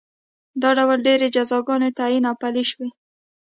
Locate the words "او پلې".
2.29-2.63